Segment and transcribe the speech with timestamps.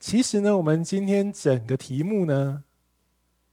[0.00, 2.64] 其实呢，我们今天整个题目呢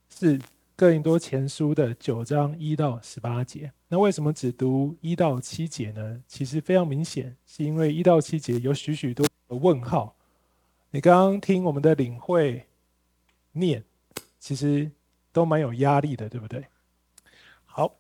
[0.10, 0.40] 是
[0.78, 3.70] 哥林多前书的九章一到十八节。
[3.90, 6.24] 那为什么只读一到七节呢？
[6.26, 10.16] 其实非常明显，是因为一到七节有许许多的问号。
[10.92, 12.66] 你刚刚听我们的领会
[13.52, 13.84] 念，
[14.40, 14.90] 其实
[15.34, 16.66] 都蛮有压力的，对不对？
[17.66, 17.94] 好，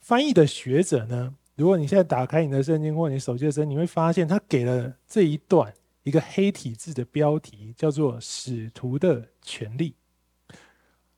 [0.00, 5.72] 翻译的学者呢，如果你现在打开你的圣经或你手机的时候，你会发现他给了这一段。
[6.10, 9.94] 一个黑体字的标题叫做“使徒的权利”。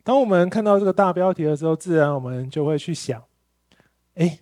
[0.05, 3.25] 当我们看到这个大标题的时候，自然我们就会去想：
[4.17, 4.41] 哎，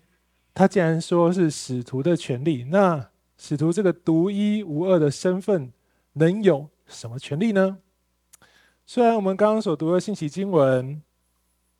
[0.52, 5.72] 他既然说是使徒的权利，那使徒这个独一无二的身份
[6.14, 7.78] 能有什么权利呢？
[8.84, 11.00] 虽然我们刚刚所读的信息经文，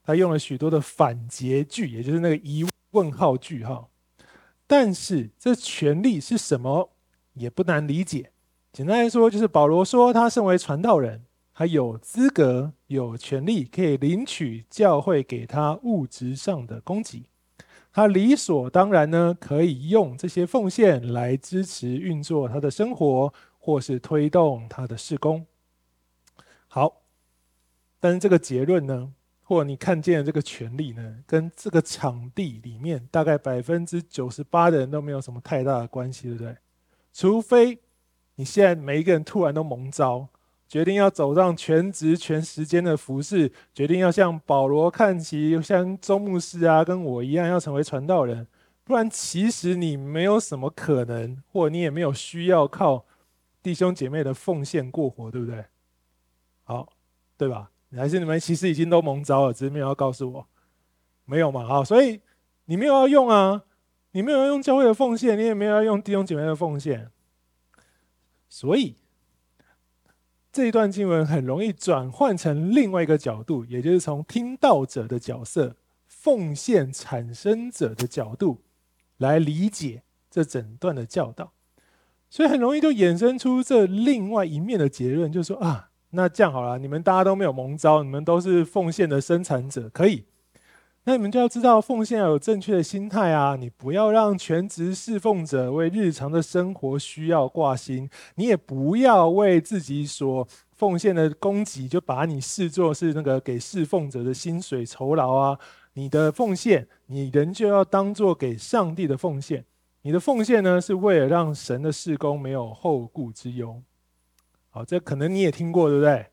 [0.05, 3.89] 他用了许多的反诘句，也就是那个疑问号句哈，
[4.69, 6.93] 但是这权利是什么，
[7.35, 8.31] 也不难理解。
[8.73, 17.25] 简单来说，就是保罗说他身为传道人，他有资格、有权利可以领取教会给他物质上的供给，
[17.93, 25.45] 他理所当然呢可以用这些奉献来支持运作他的生活，或是推动他的事工。
[26.69, 27.03] 好，
[27.99, 29.13] 但是这个结论呢，
[29.43, 36.57] 或你看见的这个权利呢，跟这个场地里面大概百分之九十八的人都没有什么太大的关系，对不对？
[37.13, 37.81] 除非。
[38.41, 40.27] 你现在每一个人突然都蒙召，
[40.67, 48.47] 决定要走上全职全时间的服事，决定要像保罗看齐，像周牧师啊，跟我一样要成为传道人。
[48.83, 53.05] 不然，其实你没有什么可能，或你也没有需要靠
[53.63, 55.63] 弟兄姐妹的奉献过活，对不对？
[56.65, 56.91] 好，
[57.37, 57.71] 对吧？
[57.95, 60.47] 还是你们其实已经都蒙召了，只是没有要告诉我，
[61.27, 61.67] 没有嘛？
[61.67, 62.23] 好，所以
[62.65, 63.65] 你没有要用啊，
[64.13, 67.11] 你没有要用教会的奉献，你也没有要用弟兄姐妹的奉献。
[68.51, 68.97] 所以
[70.53, 75.77] 这一段经文很容易转换成另外一个角度，也就是从听道者的角色、
[76.09, 78.61] 奉献产生者的角度
[79.17, 81.53] 来理解这整段的教导。
[82.29, 90.27] 所以很容易就衍生出这另外一面的结论，就是说啊，那这样好了，你们大家都没有蒙招，你们都是奉献的生产者，可以。
[91.05, 93.57] 那你们就要知道，奉献要有正确的心态啊！
[93.57, 105.59] 你不要让全职侍奉者为日常的生活需要挂心，你也不要为自己所奉献的供给就把你视作是那个给侍奉者的薪水酬劳啊！
[105.95, 109.65] 你的奉献，你人就要当做给上帝的奉献。
[110.03, 113.83] 你的奉献呢，是为了让神的事工没有后顾之忧。
[114.69, 116.27] 好，这可能你也听过，对不对？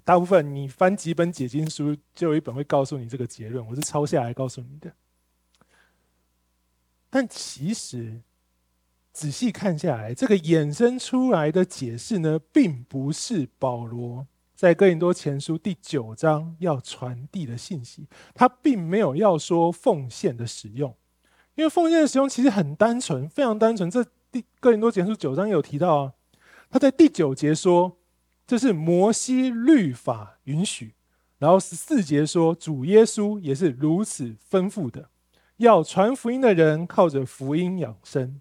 [0.00, 3.66] 大部分你翻几本解经书，就有一本会告诉你这个结论。
[3.66, 4.92] 我是抄下来告诉你的。
[7.10, 8.22] 但其实
[9.12, 18.06] 仔细看下来，这个衍生出来的解释呢，并不是保罗在哥林多前书第九章要传递的信息。
[18.34, 20.96] 他并没有要说奉献的使用，
[21.54, 23.90] 因为奉献的使用其实很单纯，非常单纯。
[23.90, 26.12] 这第哥林多前书九章有提到啊，
[26.70, 27.98] 他在第九节说。
[28.46, 30.94] 这是摩西律法允许，
[31.38, 35.08] 然后十四节说主耶稣也是如此吩咐的，
[35.56, 38.40] 要传福音的人靠着福音养生。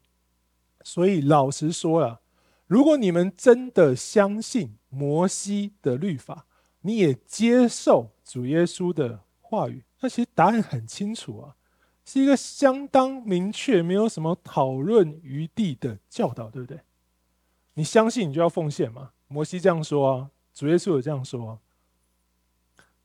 [0.84, 2.22] 所以老实说了，
[2.68, 6.48] 如果你们真的相信摩西的律法，
[6.82, 11.56] 你也接受主耶稣的话语，那其实答案很清楚啊，
[12.04, 16.80] 是一个相当明确、没有什么讨论余地的教导，对不对？
[17.76, 19.12] 你相信你就要奉献嘛。
[19.32, 21.60] 摩西这样说啊，主耶稣也这样说啊。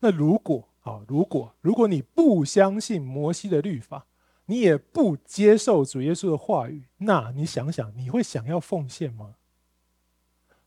[0.00, 4.06] 那如果啊，如果如果你不相信摩西的律法，
[4.47, 9.34] 你也不接受主耶稣的话语，那你想想，你会想要奉献吗？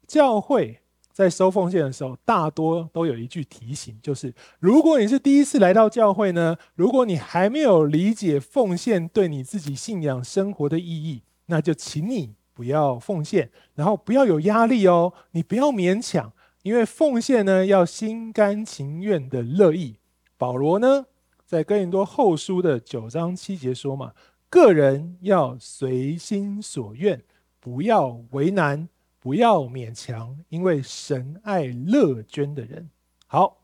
[0.07, 0.79] 教会
[1.13, 12.35] 在收奉献的时候，大多都有一句提醒，就是如果你是第一次来到教会呢，如果你还没有理解奉献对你自己信仰生活的意义，那就请你。
[12.59, 20.00] 不要奉献，然后不要有压力哦，你不要勉强，因为奉献呢要心甘情愿的乐意。
[20.38, 21.06] 保罗呢
[21.45, 24.13] 在哥林多后书的九章七节说嘛，
[24.50, 27.23] 个人要随心所愿，
[27.61, 28.89] 不要为难，
[29.21, 32.89] 不要勉强，因为神爱乐捐的人。
[33.25, 33.62] 好，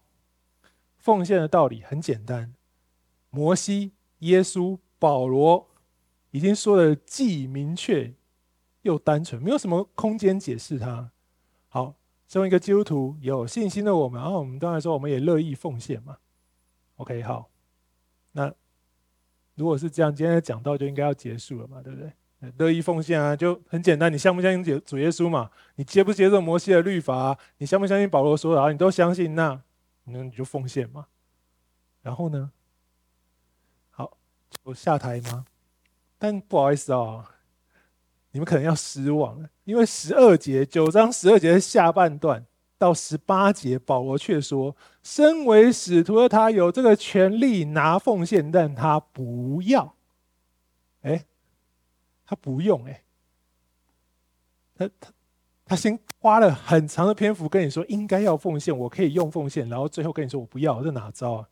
[0.96, 2.54] 奉献的道理很简单，
[3.30, 5.68] 摩西、耶稣、保罗
[6.32, 8.14] 已经说的既明确。
[8.86, 11.12] 又单纯，没有什么空间解释它。
[11.68, 11.96] 好，
[12.28, 16.18] 身为一个基督徒，有信心的我们，然后我们当然说，我们也乐意奉献嘛。
[16.98, 17.50] OK，好，
[18.32, 18.54] 那
[19.56, 22.14] 如果是这样，今天的讲到就应该要结束了嘛，对不对？
[22.58, 25.50] 乐意奉献啊，就很简单，你相不相信主主耶稣嘛？
[25.78, 27.36] 你接不接受摩西的律法？
[27.58, 28.72] 你相不相信保罗说的啊？
[28.72, 29.60] 你都相信，那
[30.04, 31.08] 那你就奉献嘛。
[32.04, 32.52] 然后呢？
[33.90, 34.16] 好，
[34.64, 35.46] 就下台吗？
[36.20, 37.26] 但不好意思、哦，
[38.36, 42.46] 你们可能要失望了，因为十二节九章十二节的下半段
[42.78, 49.96] 到十八节，保罗却说，身为使徒的他有这个权利拿奉献，但他不要。
[51.04, 51.24] 哎。
[52.28, 53.04] 他不用哎、
[54.76, 55.12] 他他
[55.64, 61.48] 他先花了很长的篇幅跟你说应该要奉献，我可以用奉献，然后最后跟你说我不要，这哪招啊？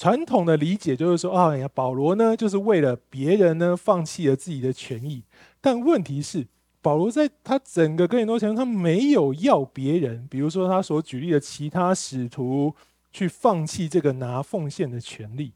[0.00, 5.22] 传统的理解就是说，啊，呀，保罗呢就是为了别人呢放弃了自己的权益，
[5.60, 6.46] 但问题是，
[6.80, 12.74] 保罗在他整个哥林多前，他没有要别人，比如说他所举例的其他使徒
[13.12, 15.52] 去放弃这个拿奉献的权利，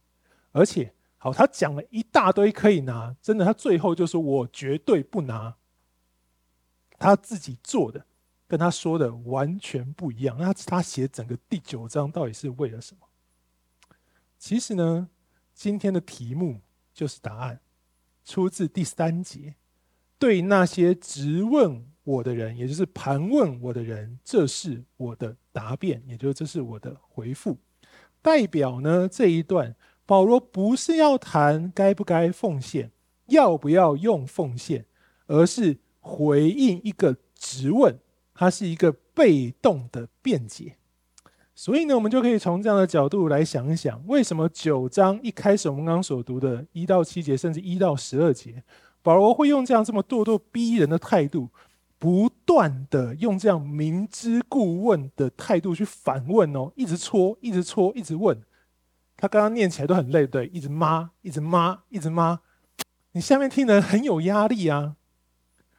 [0.52, 0.92] 而且。
[1.16, 5.54] 好，他讲了一大堆可以拿，真的，他最后就说：“我绝对不拿。”
[7.00, 8.04] 他自己做的
[8.46, 10.36] 跟他说的完全不一样。
[10.38, 13.06] 那他写整个第九章到底是为了什么？
[14.46, 15.08] 其实呢，
[15.54, 16.60] 今天的题目
[16.92, 17.60] 就是答案，
[18.26, 19.54] 出自第三节。
[20.18, 27.56] 对那些质问我的人，也就是盘问我的人，这是我的答辩，也就是这是我的回复。
[28.20, 29.74] 代表呢这一段。
[30.04, 32.92] 保罗不是要谈该不该奉献，
[33.28, 34.84] 要不要用奉献，
[35.26, 37.98] 而是回应一个质问，
[38.34, 40.76] 它是一个被动的辩解。
[41.64, 48.62] 所以呢，我们就可以从这样的角度来想一想，为什么九章一开始我们刚刚所读的一到七节，甚至一到十二节，
[49.00, 51.48] 保罗会用这样这么咄咄逼人的态度，
[51.98, 58.38] 不断的用这样明知故问的态度去反问哦，一直戳，一直戳，一直问。
[59.16, 62.40] 他刚刚念起来都很累，对，一直骂，一直骂，一直骂。
[63.12, 64.96] 你下面听人很有压力啊！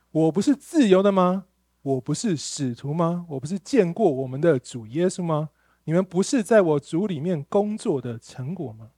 [0.09, 1.45] 我不是自由的吗？
[1.83, 3.27] 我不是使徒吗？
[3.29, 5.49] 我不是见过我们的主耶稣吗？
[5.85, 8.91] 你们不是在我主里面工作的成果吗？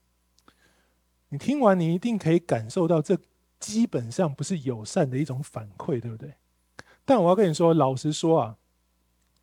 [1.29, 3.17] 你听完，你一定可以感受到，这
[3.59, 6.33] 基本上不是友善的一种反馈，对不对？
[7.05, 8.57] 但我要跟你说，老实说啊。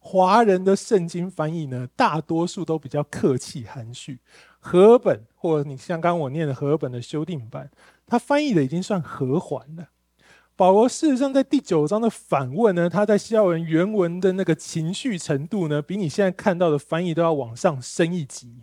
[0.07, 4.21] 华人的圣经翻译呢，大多数都比较客气含蓄。
[4.59, 7.71] 和本或你像刚我念的和本的修订版，
[8.07, 9.89] 他翻译的已经算和缓了。
[10.57, 18.63] 保罗事实上在第九章的反问呢，他在希腊文原文的那个情绪程度呢，比你现在看到的翻译都要往上升一级。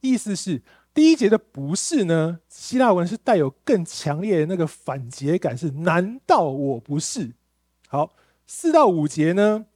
[0.00, 0.62] 意思是
[0.92, 7.32] 第一节的不是呢，希腊文是带有更强烈的那个反结感，是难道我不是？
[7.86, 8.12] 好，
[8.46, 9.66] 四到五节呢？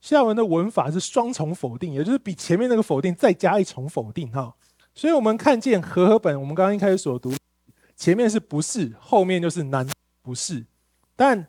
[0.00, 4.54] 希腊文的文法是双重否定，也就是比前面那个否定再加一重否定哈。
[4.94, 7.32] 所以我们看见和合本，我们刚刚一开始所读，
[7.98, 9.86] 前面是不是，后面就是难
[10.22, 10.64] 不是。
[11.16, 11.48] 但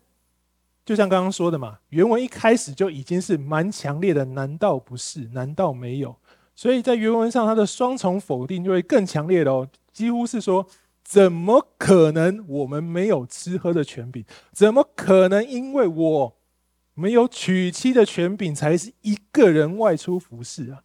[0.83, 5.29] 就像刚刚说的嘛，原文一开始就已经是蛮强烈的，难道不是？
[5.33, 6.17] 难道没有？
[6.55, 10.65] 所以在原文上，它的双重否定就会更强烈的哦，几乎是说，
[11.03, 14.25] 怎么可能我们没有吃喝的权柄？
[14.51, 16.35] 怎么可能因为我？
[16.95, 20.83] 没有娶妻的权柄，才是一个人外出服侍啊！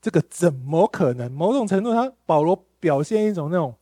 [0.00, 1.32] 这个怎么可能？
[1.32, 3.74] 某种程度，他保罗表现一种那种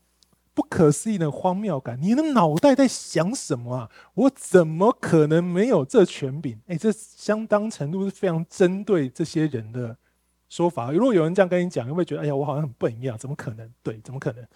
[0.56, 2.00] 不可思议的荒谬感。
[2.00, 3.90] 你的脑袋在想什么啊？
[4.14, 6.58] 我怎么可能没有这权柄？
[6.66, 9.94] 哎，这相当程度是非常针对这些人的
[10.48, 10.90] 说法。
[10.90, 13.18] 如果有人这样跟你讲，你会觉得哎呀，我好像很笨一样？
[13.18, 13.70] 怎么可能？
[13.82, 14.46] 对，怎么可能？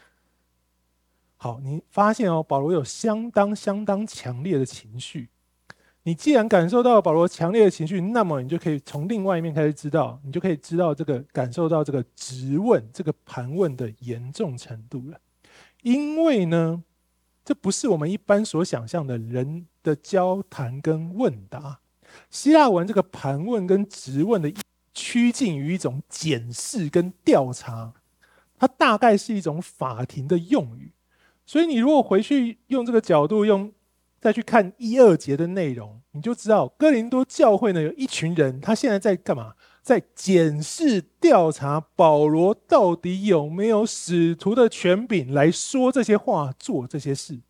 [1.37, 5.29] 好，你发现哦，保罗有相当相当强烈的情绪。
[6.05, 15.21] 你既然感受到保罗强烈的情绪，那么你就可以从另外一面开始知道，你就可以知道这个感受到这个质问、这个盘问的严重程度了。
[15.83, 16.83] 因为呢，
[17.45, 21.81] 这不是我们一般所想象的人的交谈跟问答。
[22.31, 24.53] 希腊文这个盘问跟质问的
[24.93, 27.93] 趋近于一种检视跟调查，
[28.59, 30.93] 它大概是一种法庭的用语。
[31.47, 33.73] 所以你如果回去用这个角度用。
[34.23, 39.55] 再去看一二节的内容，你就知道哥林多教会呢，有一群人，他现在在干嘛？
[39.91, 47.41] 在检视调查保罗到底有没有使徒的权柄来说这些话、做这些事。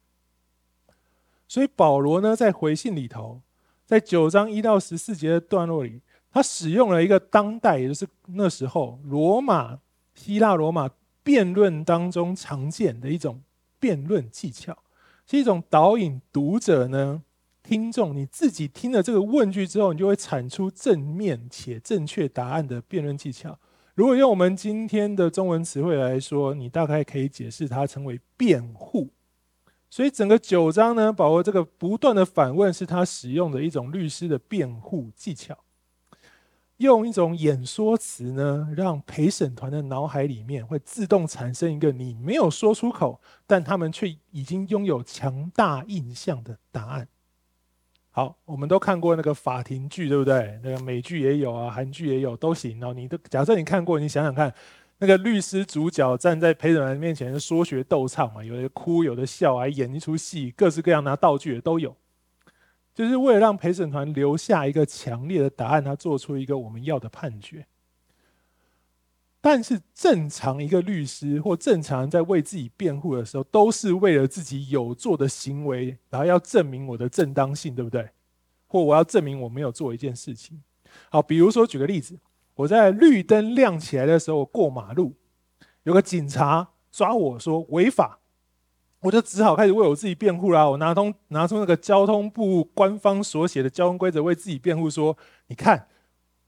[1.47, 3.42] 所以保罗呢，在回信里头，
[3.85, 6.00] 在九章一到十四节的段落里，
[6.32, 9.78] 他使用了一个当代，也就是那时候罗马、
[10.14, 10.88] 希腊罗马
[11.23, 13.42] 辩论当中常见的一种
[13.78, 14.78] 辩论技巧。
[15.26, 17.23] 是一种导引读者呢，
[17.71, 23.61] 听众你自己听了这个问句之后，你就会产出正面且正确答案的辩论技巧。
[23.95, 29.11] 如果用我们今天的中文词汇来说，你大概可以解释它成为辩护，
[29.89, 35.57] 所以整个九章呢，保罗这个不断的反问，是他使用的一种律师的辩护技巧，
[36.79, 47.07] 用一种演说词呢，让陪审团的脑海里面会自动产生一个你没有说出口，但他们却已经拥有强大印象的答案。
[48.11, 50.59] 好，我们都看过那个法庭剧，对不对？
[50.62, 52.79] 那个美剧也有啊，韩剧也有，都行。
[52.81, 54.52] 然后你的假设你看过，你想想看。
[55.02, 61.97] 那个律师主角站在陪审团面前说学逗唱嘛，有的哭，有的笑，还演一出戏，各式各样拿道具的都有，
[62.95, 67.64] 就是为了让陪审团留下一个强烈的答案，他做出一个我们要的判决。
[69.40, 78.11] 但是正常一个律师或正常人在为自己辩护的时候，都是为了自己有做的行为，然后要证明我的正当性，对不对？
[78.66, 80.62] 或我要证明我没有做一件事情。
[81.09, 82.18] 好，比如说举个例子。
[82.56, 85.14] 我在绿灯亮起来的时候，我过马路，
[85.85, 88.18] 有个警察抓我说违法，
[89.00, 90.68] 我就只好开始为我自己辩护啦。
[90.68, 95.16] 我拿通拿出那个交通部官方所写的交通规则，为自己辩护说：
[95.47, 95.88] 你看，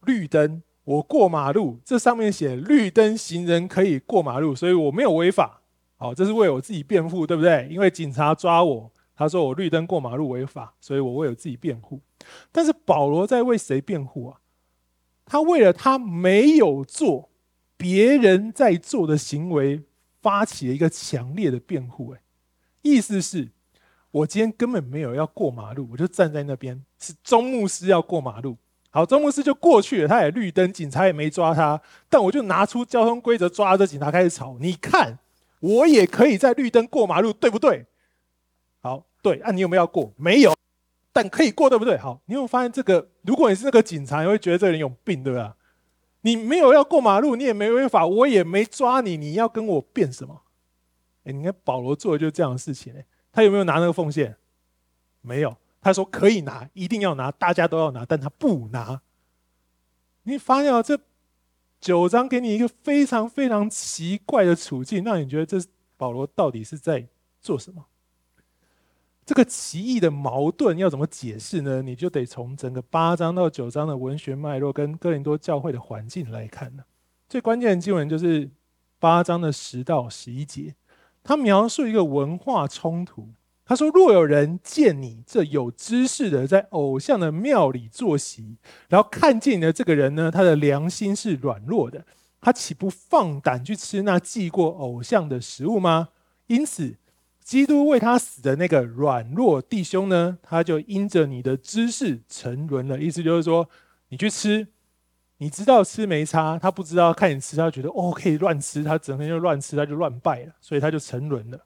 [0.04, 5.62] 绿灯我过马路，这上面写绿灯行人可以过马路，所以我没有违法。
[5.96, 7.68] 好，这是为我自己辩护，对不对？
[7.70, 12.00] 因为警察抓我，他说我绿灯过马路违法，所以我为我自己辩护。
[12.50, 14.38] 但是保罗在为谁辩护啊？
[15.24, 17.30] 他为了他没有做
[17.76, 19.82] 别人在做的行为，
[20.20, 22.10] 发起了一个强烈的辩护。
[22.10, 22.20] 哎，
[22.82, 23.50] 意思是，
[24.10, 26.84] 我今天根本没有要过马路，我就站在那边。
[26.98, 28.56] 是中牧师要过马路，
[28.94, 31.80] 好，钟牧师就过去了，他也绿灯，警察也没抓他，
[32.10, 34.58] 但我就拿出交通规则抓着警察开始吵。
[34.60, 35.18] 你看，
[35.60, 37.86] 我也可以在绿灯过马路，对不对？
[38.82, 40.12] 好，对，啊，你有没有要过？
[40.16, 40.54] 没有。
[41.10, 41.96] 但可以过，对不对？
[41.96, 43.08] 好，你有没有发现这个？
[43.22, 45.56] 如果你是那个警察，你会觉得这个人有病，对吧？
[46.20, 50.42] 你没有要过马路，你也没违法，我也没抓你，你要跟我辩什么？
[51.24, 52.94] 哎，你看保罗做的就是这样的事情。
[52.94, 54.36] 哎，他有没有拿那个奉献？
[55.22, 55.56] 没有。
[55.82, 59.02] 他说可以拿，一定要拿，大家都要拿，但他不拿。
[60.22, 60.98] 你发现这
[61.80, 65.58] 九章给你一个非常非常奇怪的处境，那你觉得这
[65.96, 67.08] 保罗到底是在
[67.40, 67.84] 做什么？
[69.26, 71.82] 这个奇异的矛盾要怎么解释呢？
[71.82, 76.84] 你就得从整个八章到九章的文学脉络跟哥林多教会的环境来看呢。
[77.28, 78.48] 最关键的经文就是
[79.00, 80.76] 八章的十到十一节，
[81.24, 83.28] 他描述一个文化冲突。
[83.64, 88.56] 他说：“若有人见你这有知识的在偶像的庙里坐席，
[88.88, 92.04] 然后看见你的这个人呢，他的良心是软弱的，
[92.40, 96.08] 他岂不放胆去吃那祭过偶像的食物吗？
[96.46, 96.96] 因此。”
[97.44, 103.00] 基督为他死的那个软弱弟兄呢，他就因着你的知识沉沦了。
[103.00, 103.68] 意思就是说，
[104.10, 104.68] 你去吃，
[105.38, 111.58] 你知道吃没差，他不知道看你吃，他觉得哦可以乱吃，他整天就乱吃，他就乱拜了，所以他就沉沦了。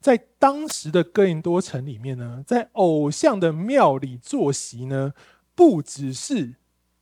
[0.00, 5.12] 在当时的哥林多城里面呢，在偶像的庙里坐席呢，
[5.54, 6.54] 不只是。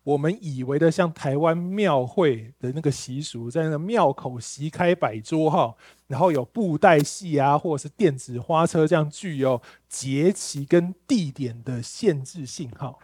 [0.06, 5.74] 我们以为的像台湾庙会的那个习俗，在那个庙口席开摆桌哈，
[6.06, 13.00] 然后有布袋戏啊，或者是电子花车这样具有节期跟地点的限制信号，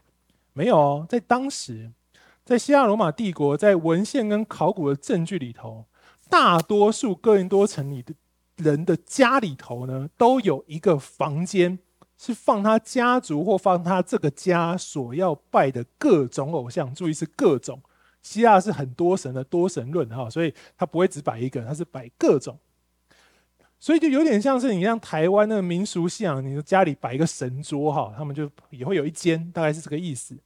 [0.52, 1.06] 没有哦。
[1.08, 1.90] 在当时，
[2.44, 5.86] 在西亚罗马帝国，在文献跟考古的证据里头，
[6.30, 8.14] 大多数哥林多城里的
[8.62, 11.78] 人的家里头呢，都有一个房间。
[12.18, 17.82] 是放他家族或放他这个家所要拜的各种偶像，注意是各种。
[18.22, 22.56] 希腊是很多神的多神论哈，所以他不会只摆一个，他是摆各种。
[23.80, 30.38] 所以就有点像是你像台湾的民俗信仰，你的家里摆一个神桌哈，他们就也会有一间，大概是这个意思。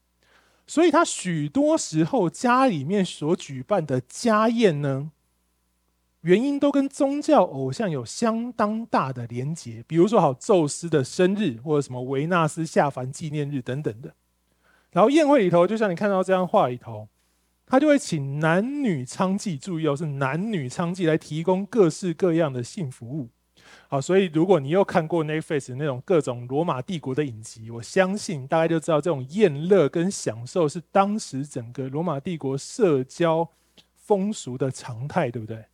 [0.67, 5.11] 所以他许多时候家里面所举办的家宴呢，
[6.23, 14.15] 原因都跟宗教偶像有相当大的连结，比如说好宙斯的生日，或者什么维纳斯下凡纪念日等等的。
[14.91, 17.09] 然后宴会里头，就像你看到这样画里头，
[17.67, 23.29] 他就会请男女娼妓，注意哦，是男女娼妓来提供各式各样的性服务。
[23.89, 33.49] 好，所以如果你又看过 Netflix 那种各种罗马帝国的影集，我相信大概就知道这种宴乐跟享受是当时整个罗马帝国社交
[33.95, 35.65] 风俗的常态，对不对？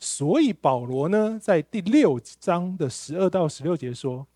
[0.00, 4.26] 所以保罗呢，在第六章的十二到十六节说：“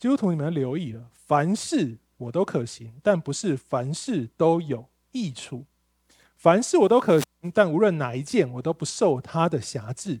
[0.00, 5.64] 基督徒，你们留意了，凡事我都可行，但不是凡事都有益处。
[6.36, 10.20] 凡事我都可行，但无论哪一件，我都不受他的辖制。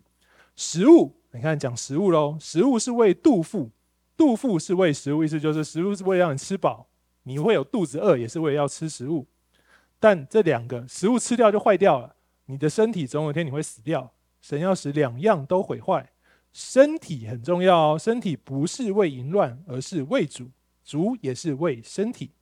[0.54, 3.70] 食物，你看讲食物喽，食物是为肚腹，
[4.16, 6.86] 肚腹是为食物，意思就是食物是为让你吃饱，
[7.24, 9.26] 你会有肚子饿，也是为了要吃食物。
[9.98, 16.12] 但这两个食物吃掉就坏掉了，你的身体总有一天你会死掉。”神要使两样都毁坏，
[16.52, 20.50] 身体很重要，身体不是为淫乱，而是为主，
[20.84, 22.32] 主也是为身体。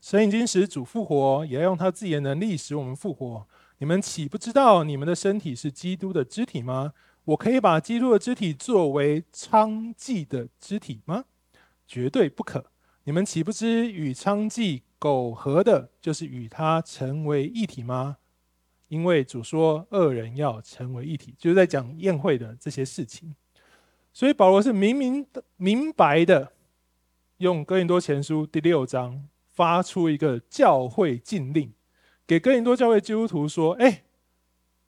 [0.00, 3.46] 神已经使主复活，也要用他自己的能力使我们复活。
[3.78, 6.92] 你们岂不知道你们的身体是基督的肢体吗？
[7.24, 11.24] 我可以把基督的肢体作为娼妓的肢体吗？
[11.86, 12.70] 绝对不可。
[13.04, 18.18] 你们岂不知与娼妓苟合的，就是与他成为一体吗？
[18.88, 23.34] 因为主说二人要成为一体，就是在讲宴会的这些事情。
[24.12, 26.52] 所以保罗是明明的、明白的，
[27.36, 31.72] 用哥林多前书第六章发出一个教会禁令，
[32.26, 34.02] 给哥林多教会基督徒说：“哎，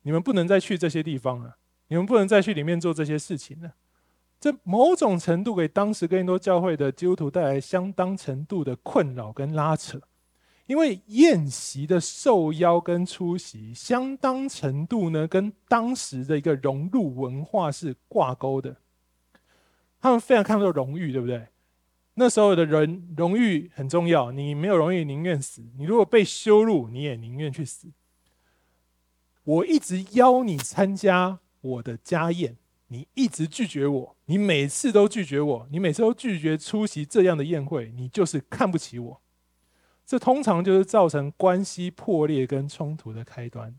[0.03, 3.75] 你们不能再去这些地方了，你们不能再去里面做这些事情了。”
[4.41, 10.01] 这某种程度给当时哥林多教会的基督徒带来相当程度的困扰跟拉扯。
[10.71, 18.77] 因为宴席的受邀跟出席，相当程度呢，跟当时的一个融入文化是挂钩的。
[20.01, 21.49] 他们非常看重荣誉，对不对？
[22.15, 27.89] 那时候的人荣誉很重要，你没有荣誉宁愿死，你如果被羞辱，你也宁愿去死。
[29.43, 39.21] 我一直邀你参加我的家宴，你一直拒绝我，你每次都拒绝我，你每次都拒绝出席这样的宴会，你就是看不起我。
[40.11, 43.73] 这通常就是造成关系破裂跟冲突的开端，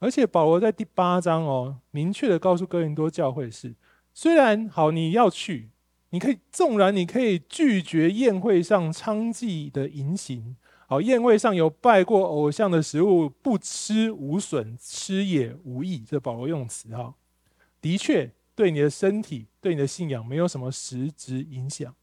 [0.00, 3.76] 而且保罗在第八章哦，明确的告诉哥林多教会是：
[4.12, 5.70] 虽然好你要去，
[6.08, 10.56] 你可以纵然你可以拒绝宴会上娼妓的淫行，
[10.88, 16.00] 好宴会上有拜过偶像的食物，不吃无损，吃也无益。
[16.00, 17.14] 这保罗用词哈，
[17.80, 21.94] 的确对你的身体、对你的信仰没有什么实质影响。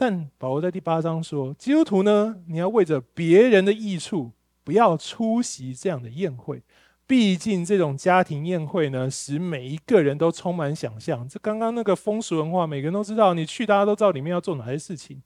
[0.00, 4.30] 但保罗在第八章说，基督徒呢，你要为着别人的益处，
[4.62, 6.62] 不要出席这样的宴会。
[7.04, 11.28] 毕竟这种家庭宴会呢，使每一个人都充满想象。
[11.28, 15.20] 这刚刚那个风俗文化，每个人都知道，你去大家都知道里面要做哪些事情。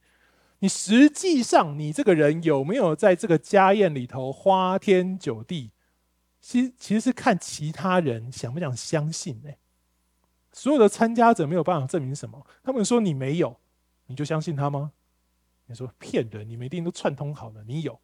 [0.60, 5.72] 你实际上，你这个人有没有在这个家宴里头花天酒地？
[6.40, 9.50] 其其实是看其他人想不想相信呢？
[10.50, 13.58] 所有的参加者没有办法证明什么，他们说你没有。
[14.06, 14.92] 你就相信他吗？
[15.66, 17.64] 你说骗人，你们一定都串通好了。
[17.66, 17.98] 你有，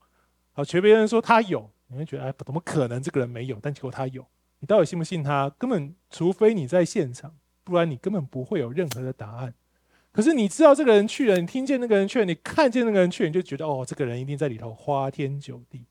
[0.52, 3.58] 好，全别人说他有，你会觉得哎，怎么可能这个人没有？
[3.60, 4.26] 但结果他有，
[4.60, 5.50] 你到底信不信他？
[5.58, 7.34] 根本除非你在现场，
[7.64, 9.52] 不然你根本不会有任何的答案。
[10.12, 15.84] 可是你知道这个人去了，你听见那个人去了，你看见那个人去了，你就觉得哦，这个人一定在里头花天酒地。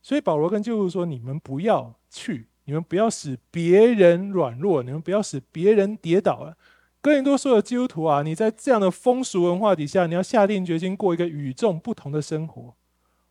[0.00, 6.56] 所以保罗跟基督说：你们不要去，你们不要使别人软弱，你们不要使别人跌倒了。
[7.04, 12.74] 哥林多说的基督徒啊，你在这样的风俗文化底下，你要下定决心过一个与众不同的生活，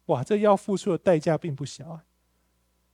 [0.05, 2.03] 哇，这要付出的代价并不小啊。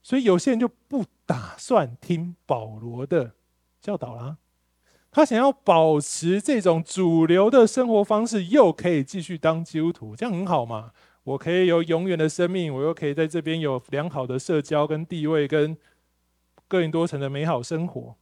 [0.01, 3.33] 所以有些人就不打算听保罗的
[3.81, 4.37] 教导啦。
[5.11, 10.93] 他想要保持这种主流的生活方式，又可以继续当基督徒，这样很好嘛？
[11.25, 15.75] 我可以有永远的生命，我又可以在这边有良好的社交跟地位，跟
[16.69, 18.15] 哥林多城的美好生活。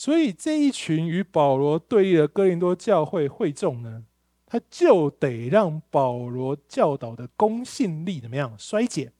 [0.00, 4.04] 所以这一群与保罗对立的哥林多教会会众呢，
[4.46, 9.12] 他就得让保罗教导的公信力怎么样衰减，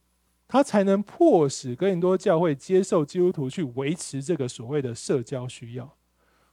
[0.49, 5.99] 他才能迫使哥林多教会接受基督徒去维持这个所谓的社交需要。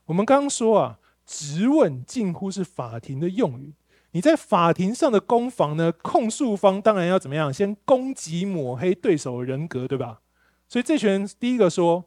[0.04, 3.72] 我们刚刚说啊，质问近乎是法庭的用语。
[4.10, 10.20] 你在法庭上的攻防呢，控诉方当然要怎么样，先攻击抹黑对手的人格，对吧？
[10.68, 12.04] 所以这群人第一个说。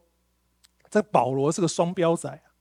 [0.92, 2.52] 这保罗是个双标仔啊，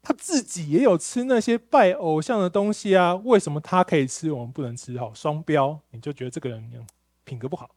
[0.00, 4.96] 他自己也有吃那些拜偶像的东西啊，为什么他可以吃，我们不能吃？
[4.96, 6.86] 好，双标，你就觉得这个人
[7.24, 7.70] 品格不好。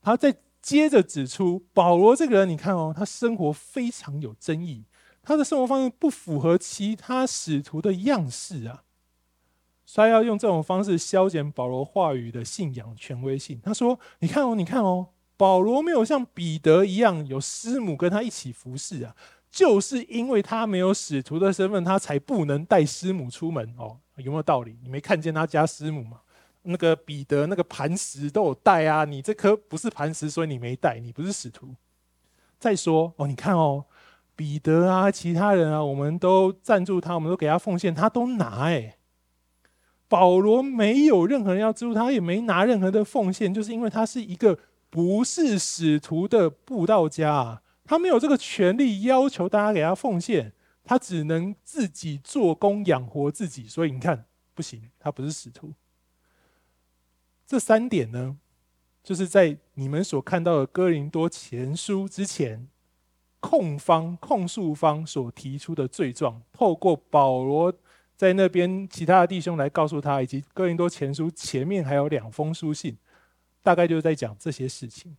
[0.00, 4.84] 他再接着指出，保罗这个人，你看哦，他生活非常有争议，
[5.20, 8.84] 他的生活方式不符合其他使徒的样式啊，
[9.84, 13.60] 所以要用这种方式削减保罗话语的信仰权威性。
[13.60, 19.16] 他说：“你看哦，你看哦。”保罗没有像彼得一样有师母跟他一起服侍啊，
[19.50, 23.98] 就是因为他没有使徒的身份，他才不能带师母出门哦。
[24.16, 24.78] 有没有道理？
[24.80, 26.20] 你没看见他家师母吗？
[26.62, 31.74] 那个彼得那个磐石都有带啊，你这颗不是磐石，所以你没带，你不是使徒。
[32.58, 33.84] 再说哦，你看哦，
[34.36, 38.96] 彼得啊，其他人啊，我们都赞助他，我们都给他奉献，他都拿哎。
[40.06, 44.56] 保罗没有任何人要资助他，也没拿任何的奉献，就是因为他是一个。
[44.94, 50.52] 不是使徒的布道家啊，他没有这个权利要求大家给他奉献，
[50.84, 53.66] 他只能自己做工养活自己。
[53.66, 55.72] 所以你看，不行，他不是使徒。
[57.44, 58.36] 这三点呢，
[59.02, 62.68] 就是在你们所看到的哥林多前书之前，
[63.40, 67.74] 控方、控诉方所提出的罪状，透过保罗
[68.14, 72.96] 在那边其他的弟兄来告诉他，以及哥林多前书前面还有两封书信，
[73.64, 75.16] 大概就是在讲这些事情。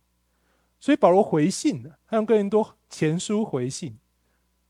[0.78, 3.98] 所以保罗回信了，他用哥林多前书回信，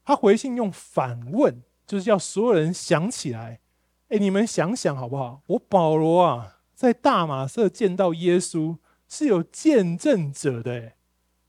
[0.05, 3.61] 他回信用反问，就是要所有人想起来，
[4.09, 5.43] 哎，你们想想好不好？
[5.47, 10.93] 我保罗啊，在大马色见到耶稣是有见证者的，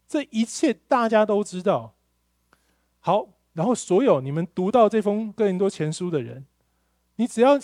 [0.08, 1.96] 这一切大家都知道。
[3.00, 6.46] 好，然后所有你们读到这封哥林多前书的人，
[7.16, 7.58] 你只要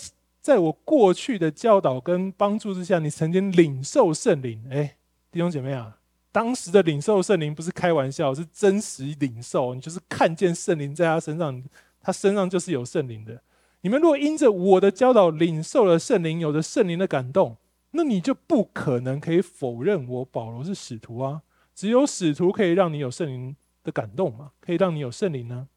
[0.44, 4.98] 在我过去的教导跟帮助之下，你曾经领受圣灵，哎，
[5.30, 5.96] 弟兄姐妹啊。
[6.30, 9.74] 当时的领受圣灵不是开玩笑，是真实领受。
[9.74, 11.64] 你就是看见圣灵在他身上，
[11.98, 13.40] 他身上就是有圣灵的。
[13.80, 17.56] 你们如果因着我的教导领受了圣灵，有着圣灵的感动，
[17.92, 21.40] 那你就不可能可以否认我保罗是使徒啊！
[21.74, 25.68] 只有使徒可以让你有圣灵的感动嘛，可以让你有圣灵呢。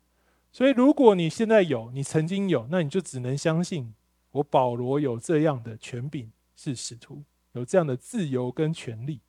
[0.52, 3.94] 所以如果你现在有，你曾经有，那你就只能相信
[4.32, 9.22] 我保罗有这样的权柄，是使徒，有这样的自由跟权利。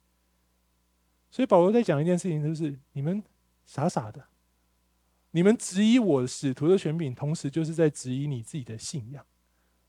[1.31, 3.23] 所以保罗在讲一件事情，就是你们
[3.67, 4.29] 傻傻的，
[5.31, 9.25] 你们质疑我使徒的权柄，同时就是在质疑你自己的信仰，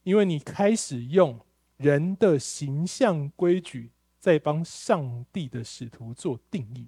[0.03, 1.39] 因为你开始用
[1.77, 6.87] 人的形象规矩在帮上帝的使徒做定义。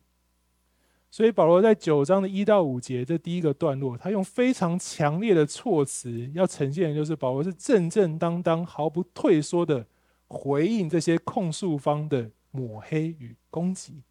[1.11, 9.85] 所以保罗在九章的一到五节这第一个段落，他用非常强烈的措辞，要呈现的就是保罗是正正当当、毫不退缩的
[10.27, 14.03] 回应这些控诉方的抹黑与攻击。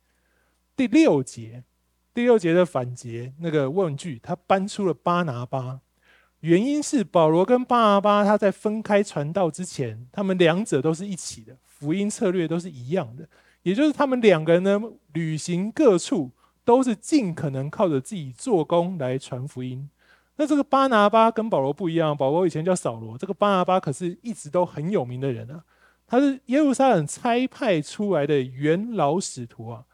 [0.77, 1.65] 第六节，
[2.13, 5.81] 第六节的反节那个问句，他搬出了巴拿巴，
[6.41, 13.27] 原因是保罗跟巴拿巴他在分开传道之前，他们两者都是一起的，福音策略都是一样的，
[13.63, 14.79] 也就是他们两个人呢，
[15.15, 16.31] 旅行各处，
[16.71, 19.91] 都是尽可能靠着自己做工来传福音。
[20.37, 25.65] 那这个巴拿巴跟保罗不一样，保罗以前叫扫罗，这个巴拿巴可是一直都很有名的人啊，
[26.07, 29.85] 他是耶路撒冷差派出来的元老使徒啊。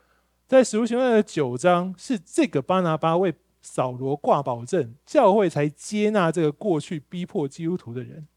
[0.46, 8.28] 在使徒行传的九章，是这个巴拿巴为扫罗挂保证，教会才接纳这个过去逼迫基督徒的人。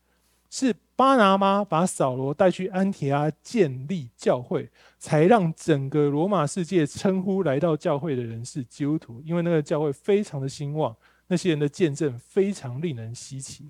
[0.50, 10.96] 是巴拿巴把扫罗带去安提阿建立教会，才让整个罗马世界称呼来到教会的人是基督徒，因为那个教会非常的兴旺，
[11.28, 13.70] 那些人的见证非常令人稀奇。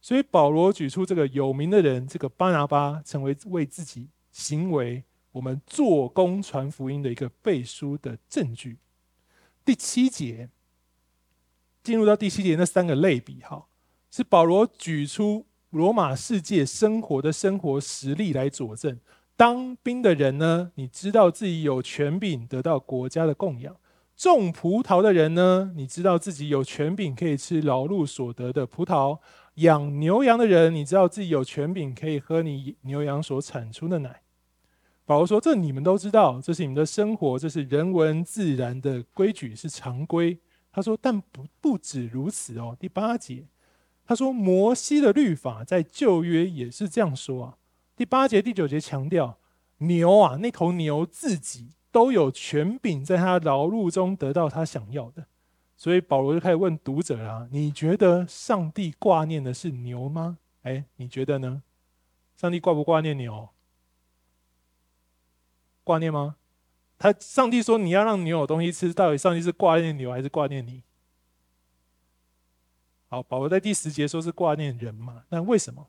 [0.00, 5.02] 所以保罗举出这个有名的人，这个巴拿巴成为为自己行为。
[5.32, 8.78] 我们做工传福音的一个背书的证据。
[9.66, 10.48] 第七节
[11.82, 13.66] 进入到第七节那三个类比，哈，
[14.10, 15.44] 是保罗举出
[15.76, 18.98] 罗马世界生活的生活实例来佐证。
[19.36, 23.74] 当兵的人呢，你知道自己有权柄得到国家的供养；
[24.16, 29.18] 种葡萄的人呢，你知道自己有权柄可以吃劳碌所得的葡萄；
[29.56, 34.22] 养牛羊的人，你知道自己有权柄可以喝你牛羊所产出的奶。
[35.04, 40.38] 保罗说：“这你们都知道，这是你们的生活，这是人文自然的规矩，是常规。”
[40.72, 43.44] 他说：“但不不止如此哦。”第八节，
[44.06, 47.58] 他说：“摩西的律法在旧约也是这样说啊。”
[47.96, 49.38] 第八节、第九节强调
[49.78, 55.26] 牛啊，那头牛自己都有权柄在他劳碌中得到他想要的。
[55.76, 60.38] 所以保罗就开始问读者啊：“你觉得上帝挂念的是牛吗？
[60.62, 61.62] 哎，你觉得呢？
[62.36, 63.48] 上帝挂不挂念牛？”
[65.84, 66.36] 挂念吗？
[66.98, 70.82] 他上帝说，你要让牛有东西吃，到底上帝是挂念牛还是挂念你？
[73.08, 75.22] 好，保罗在第十节说是挂念人嘛？
[75.28, 75.88] 那为什么？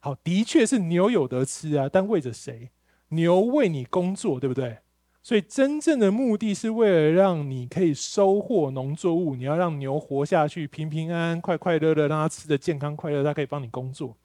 [0.00, 2.70] 好，的确是牛有得吃啊，但为着谁？
[3.10, 4.78] 牛为你工作，对不对？
[5.22, 14.16] 所以真正的目的是为了让你可以收获农作物，你要让牛活下去，平平安安、快快乐乐，让它吃得健康快乐，它可以帮你工作。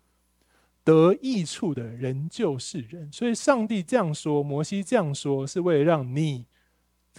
[0.84, 6.46] 得益处的人就是人，所以上帝这样说，摩西这样说，是为了让你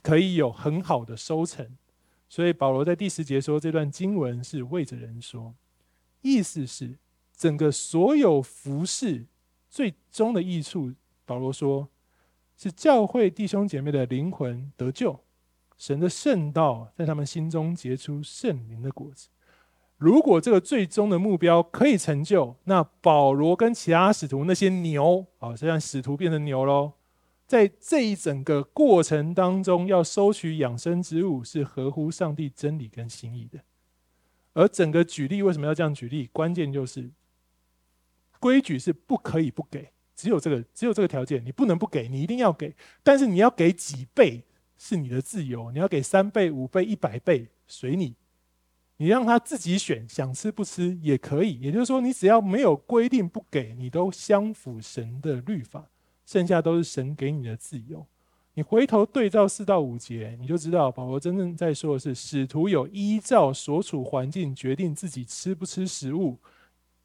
[0.02, 1.76] 可以有很好的收成。
[2.28, 5.54] 所以保罗在第十节说，这段经文是为着人说，
[6.22, 6.98] 意思是
[7.36, 9.26] 整个所有服饰
[9.68, 10.92] 最终的益处。
[11.26, 11.88] 保罗说，
[12.56, 15.20] 是教会弟兄姐妹的灵魂得救，
[15.78, 19.28] 神的圣道在他们心中结出圣灵的果子。
[19.96, 26.92] 如果这个最终的目标可以成就，那保罗跟其他使徒那些牛，啊，实际上使徒变成牛喽，
[27.46, 33.60] 在这一整个过程当中，要收取养生之物是合乎上帝真理跟心意的。
[34.54, 36.28] 而整个举例为什么要这样举例？
[36.32, 37.10] 关键就是
[38.38, 44.44] 规矩是不可以不给，只有这个只有这个条件，你不能不给，你一定要给，但是你要给几倍，
[44.78, 48.14] 是你的自由，你要给三倍、五倍、一百倍，随你。
[48.98, 51.58] 你让他自己选，想吃不吃也可以。
[51.58, 55.90] 也就是说，你只要没有规定不给，你都相符神的律法，
[56.24, 58.06] 剩下都是神给你的自由。
[58.54, 66.38] 你回头对照四到五节，你就知道保罗真正在说的是，使徒有依照所处环境决定自己吃不吃食物，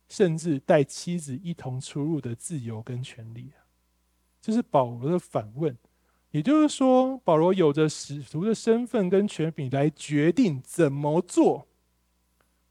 [0.07, 3.51] 甚至带妻子一同出入的自由跟权利。
[4.41, 5.75] 这是保罗的反问。
[6.31, 11.65] 也就是说，保罗有着使徒的身份跟权柄来决定怎么做。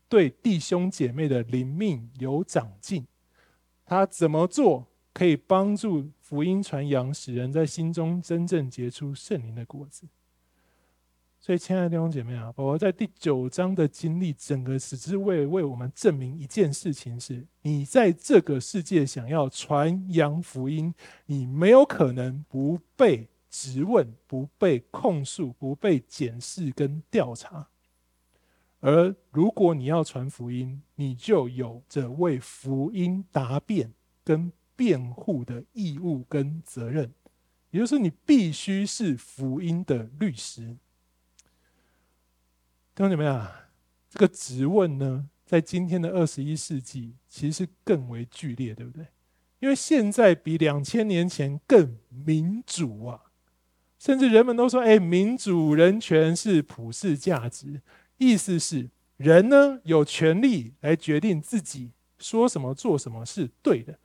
[0.09, 3.05] 对弟兄姐妹的灵命有长进，
[3.85, 4.87] 他怎么做
[5.19, 10.07] 可以帮助福音传扬，使人在心中真正结出圣灵的果子？
[11.41, 20.95] 所以，亲爱的弟兄姐妹啊，宝宝在第九章的经历，整个只是为为我们证明一件事情：是你在这个世界想要传扬福音，
[21.27, 27.67] 你没有可能不被质问、不被控诉、不被检视跟调查。
[28.79, 37.13] 而如果你要传福音，你就有着为福音答辩跟辩护的义务跟责任，
[37.73, 40.77] 也就是你必须是福音的律师。
[42.95, 43.71] 弟兄姊妹啊，
[44.09, 49.09] 这个质问呢，在今天的二十一世纪，其实更为剧烈，对不对？
[49.59, 53.33] 因为现在比两千年前更民主啊，
[53.99, 57.83] 甚至人们都说：“哎，民主人权是普世价值。”
[58.19, 63.99] 意思是，人呢有权利来决定自己说什么、做什么是对的，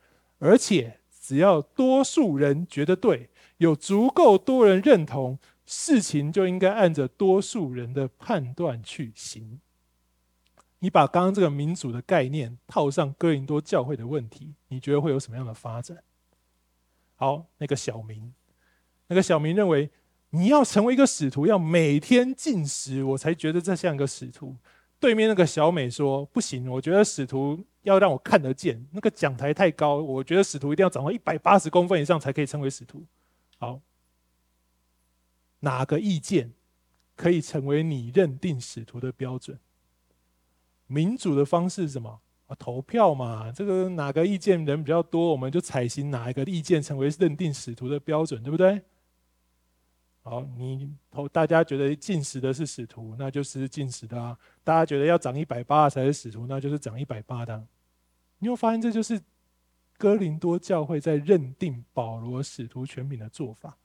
[0.44, 9.58] 而且只要多数人觉得对，有足够多人认同，事情就应该按着多数人的判断去行。
[10.80, 16.02] 你把刚刚这个民主的概念套上哥林多教会的问题，你觉得会有什么样的发展？
[17.16, 18.34] 好，那个小明，
[19.06, 19.90] 那个小明认为。
[20.36, 24.56] 你要成为一个使徒，要每天进食，我才觉得这像一个使徒。
[24.98, 33.04] 对面那个小美说：“不行，我觉得使徒要让我看得见，那个讲台太高，我觉得使徒一定要长到一百八十公分以上才可以称为使徒。”
[33.58, 33.80] 好，
[35.60, 36.52] 哪个意见
[37.14, 39.58] 可以成为你认定使徒的标准？
[40.86, 42.20] 民主的方式是什么？
[42.46, 48.82] 啊，投票嘛，这个哪个意见人比较多，我们就采行哪一个意见成为认定使徒的标准，对不对？
[50.20, 57.66] 好，你投大家觉得进食的是使徒，那就是进食的啊；大家觉得要长一百八才是使徒，那就是长一百八的。
[58.38, 59.20] 你会发现，这就是
[59.96, 63.78] 哥林多教会在认定保罗使徒权柄的做法。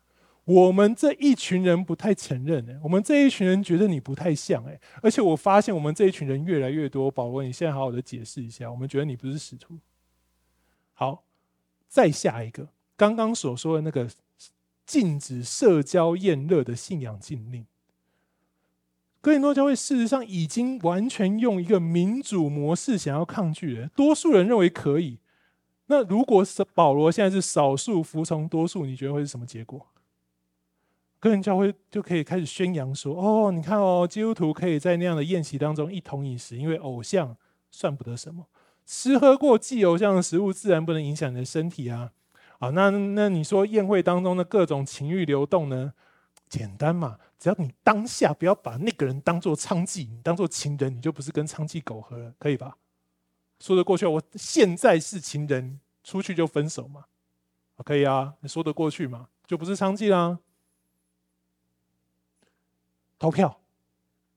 [0.46, 7.12] 我们这一群人不太承认诶，我们这一群人觉得你不太像诶，而且我发现我们这一群人越来越多。
[7.12, 9.78] 保罗，你现在好好的解释一下，我们觉得你不是使徒。
[10.94, 11.24] 好，
[11.88, 14.10] 再下一个，刚刚所说的那个。
[14.86, 17.64] 禁止社交宴乐的信仰禁令，
[19.22, 23.88] 哥林多教会事实上已经完全用一个民主模式想要抗拒了。
[23.90, 25.20] 多数人认为可以，
[25.88, 29.86] 那如果是保罗现在是少数服从多数，你觉得会是什么结果？
[31.20, 37.36] 哥林教会就可以开始宣扬说：“哦，你看哦，基督徒可以在那样的宴席当中一同饮食，因为偶像
[37.72, 38.48] 算不得什么，
[38.86, 42.12] 吃喝过祭偶像的食物，自然不能影响你的身体啊。”
[42.60, 45.94] 啊，那那你说宴会当中的各种情欲流动呢？
[46.48, 52.78] 简单嘛，只要你当下不要把那个人当做娼妓，你当做情人，你就不是跟娼妓苟合了，可以吧？
[53.60, 57.06] 说得过去，我现在是情人，出去就分手嘛？
[57.86, 59.30] 可以啊，你说得过去嘛？
[59.48, 60.40] 就不是娼妓啦。
[63.18, 63.62] 投票，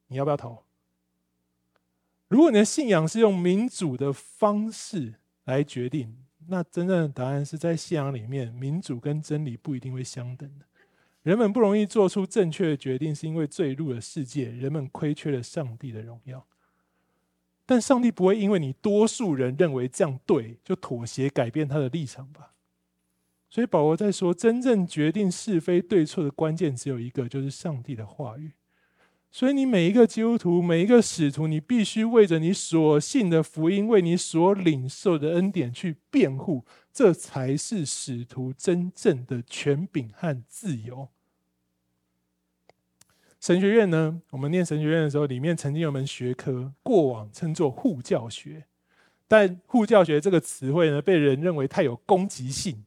[0.06, 0.64] 你要不要投？
[2.28, 6.18] 如果你的信仰是用民主的方式来决定。
[6.48, 10.66] 那真正的答案是在信仰里面，民主跟真理不一定会相等的。
[11.22, 16.46] 人们不容易做出正确的决定，是因为坠入了世界，人们亏缺了上帝的荣耀。
[17.64, 22.54] 但上帝不会因为你多数人认为这样对，就妥协改变他的立场吧？
[23.48, 28.52] 所以保罗在说，真正决定是非对错的关键只有一个，就是上帝的话语。
[29.30, 41.08] 所以，你每一个基督徒，每一个使徒，你必须为着你所信的福音，为你所领受的恩典去辩护，这才是使徒真正的权柄和自由。
[43.40, 48.66] 神学院呢，我们念神学院的时候，里面曾经有门学科，过往称作护教学，
[49.26, 52.84] 但护教学这个词汇呢，被人认为太有攻击性。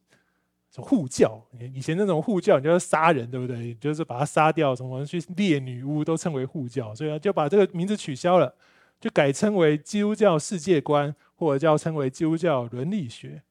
[0.78, 1.42] 护教，
[1.72, 3.74] 以前那种护教，你就要杀人，对不对？
[3.76, 8.54] 就是把他杀掉，什么去猎女巫，都称为护教，所以就把这个名字取消了，
[9.00, 13.42] 就改称为基督教世界观，或者叫称为基督教伦理学。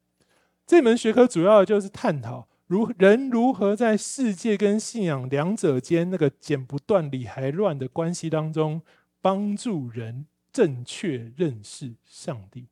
[0.66, 8.82] 这门学科主要就是探讨如人如何在世界跟信仰两者间那个剪不断理还乱的关系当中，
[9.22, 12.68] 帮助人正确认识上帝。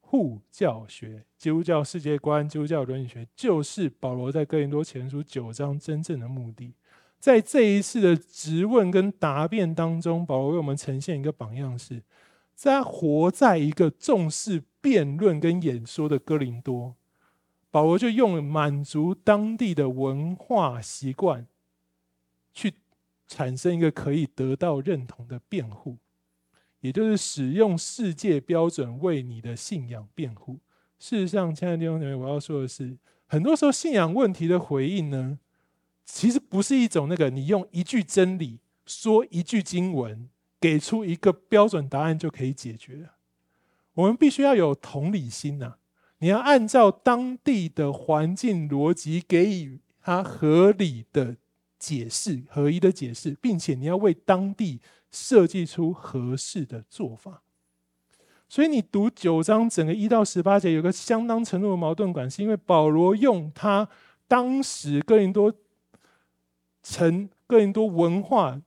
[0.00, 6.74] 护教学、基督教世界观、基督教伦理学，就是保罗在哥林多前书九章真正的目的。
[7.18, 12.02] 在这一次的质问跟答辩当中，保罗为我们呈现一个榜样是，是
[12.54, 16.96] 在活在一个重视辩论跟演说的哥林多。
[17.70, 21.46] 保罗就用满足当地的文化习惯，
[22.52, 22.74] 去
[23.26, 25.96] 产生一个可以得到认同的辩护，
[26.80, 30.58] 也就是使用世界标准为你的信仰辩护。
[30.98, 35.38] 事实上，亲爱的弟兄姊妹，我要说的是，很多时候信仰问题的回应呢，
[36.04, 40.28] 其实不是一种那个你用一句真理说一句经文，
[40.60, 43.14] 给出一个标准答案就可以解决的。
[43.94, 45.76] 我们必须要有同理心呐、
[46.18, 51.36] 你要按照当地的环境逻辑给予他合理的
[51.78, 57.42] 解释、合一的解释，并且你要为当地设计出合适的做法。
[58.48, 63.88] 所以你读九章整个一到十八节，有个相当程度的矛盾感，是因为保罗用他
[64.28, 65.52] 当时哥林多
[66.82, 68.60] 城、哥林多文化。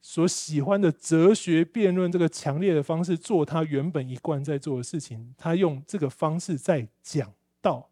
[0.00, 7.90] 所喜欢的哲学辩论，这个强烈的方式做他原本一贯在做的事情，他用这个方式在讲道，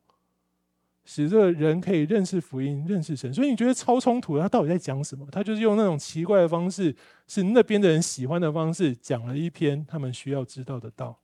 [1.05, 3.35] 使这个人可以认识福音、认识神。
[3.35, 5.27] 所以你觉得超冲突，他到底在讲什么？
[5.31, 6.95] 他就是用那种奇怪的方式，
[7.27, 11.19] 是那边的人喜欢的方式，讲了一篇他们需要知道的道。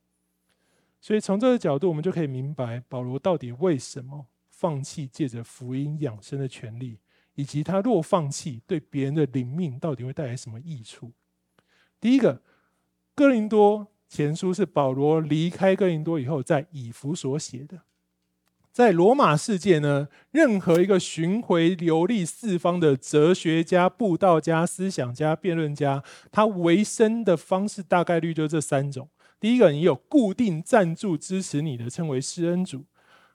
[0.99, 6.99] 所以从这个角度，我们就可以明白保罗到底为什么放弃借着福音养生的权利。
[7.35, 11.11] 以及他若放弃，对别人的灵命到底会带来什么益处？
[11.99, 12.41] 第一个，
[13.15, 17.81] 哥林多前书是保罗离开哥林多以后，在以弗所写的。
[18.71, 29.07] 在罗马世界呢，任何一个巡回游历四方的哲学家、布道家、思想家、辩论家，他维生的方式大概率就这三种：
[29.39, 32.85] 第一个，你有固定赞助支持你的，称为施恩主。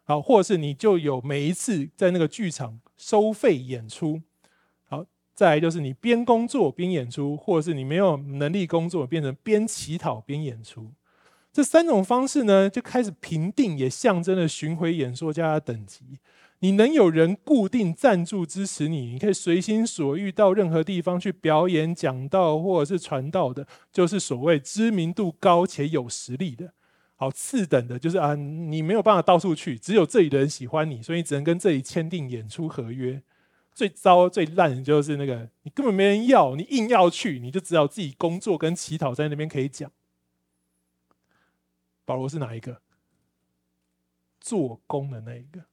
[0.03, 4.21] 好，或是你就有每一次在那个剧场收费演出。
[4.85, 10.93] 好，再来就是你边工作边演出，或者是你没有能力工作，变成边乞讨边演出。
[11.51, 16.19] 这三种方式呢，就开始评定，也象征了巡回演说家的等级。
[16.61, 26.75] 你能有人固定赞助支持你，你可以随心所欲到任何地方去表演、讲道或者是传道的，就是所谓知名度高且有实力的。
[27.21, 33.21] 好，次等的就是啊，你没有办法到处去，只有这里的人喜欢你，所以你只能跟这里签订演出合约。
[33.75, 39.91] 最糟、最烂的就是那个，你根本没人要，你硬要去，你就只好自己工作跟乞讨在那边可以讲。
[42.05, 42.83] 保罗是哪一个？
[44.41, 45.65] 做工的那一个。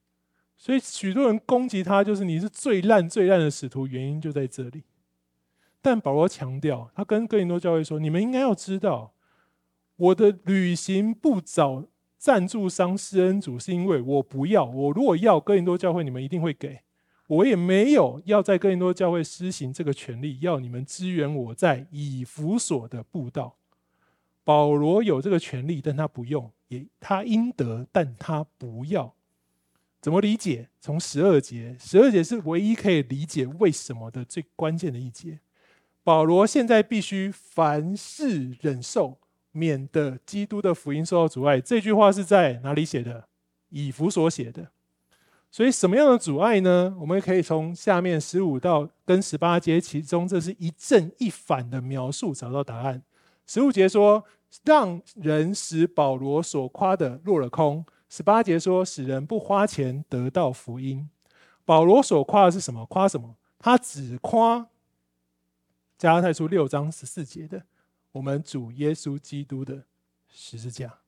[0.58, 4.84] 所以许多人攻击他，就是你是最烂、最烂的使徒，原因就在这里。
[5.82, 9.15] 但保罗强调，他跟哥林多教会说：你们应该要知道。
[9.98, 11.86] 我的旅行不找
[12.18, 14.66] 赞助商施恩主，是因为我不要。
[14.66, 16.82] 我如果要哥林多教会，你们一定会给。
[17.28, 23.56] 我也没有要在哥林多教会施行这个权利，要你们支援我在以弗所的布道。
[24.44, 29.16] 保罗有这个权利，但他不用；也他应得，但他不要。
[30.02, 30.70] 怎么理解？
[30.80, 35.40] 从十二节，十二节是唯一可以理解为什么的最关键的一节。
[36.04, 39.18] 保罗现在必须凡事忍受。
[39.56, 41.62] 免得基督的福音受到阻碍。
[41.62, 43.30] 这句话是在哪里写的？
[43.70, 44.68] 以弗所写的。
[45.50, 46.94] 所以什么样的阻碍呢？
[47.00, 53.02] 我们可以从下面十五到跟十八节，其中这是一正一反的描述找到答案。
[53.48, 54.26] 十五节说，
[54.66, 57.86] 让人使保罗所夸的落了空。
[58.10, 61.10] 十八节说，使人不花钱得到福音。
[61.64, 62.86] 保罗所夸的是什么？
[62.88, 63.38] 夸什么？
[63.58, 64.68] 他只夸
[65.98, 67.64] 加拉太书六章十四节的。
[68.16, 69.84] 我们主耶稣基督的
[70.30, 71.00] 十字架，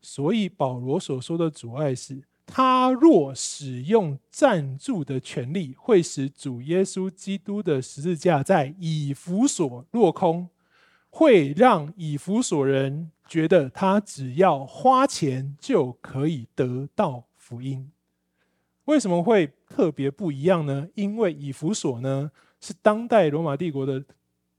[0.00, 10.48] 所以保罗所说的阻碍是，他若使用赞助的权利，会使主耶稣基督的十字架在以弗所落空，
[11.10, 17.92] 会让以弗所人觉得他只要花钱就可以得到福音。
[18.86, 20.88] 为什么会特别不一样呢？
[20.94, 22.32] 因为以弗所呢，
[22.62, 24.02] 是当代罗马帝国的。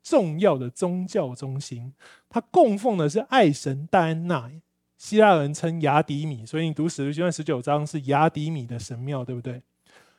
[0.03, 1.93] 重要的宗教中心，
[2.29, 4.51] 它供奉的是爱神戴安娜，
[4.97, 9.63] 希腊人称雅迪米，所以你读使徒行传十九章是雅迪米的神庙，对不对？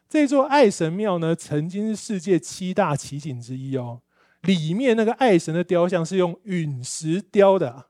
[0.09, 4.03] 这座爱神庙呢，曾经是世界七大奇景之一哦。
[4.43, 7.87] 里面那个爱神的雕像是用陨石雕的，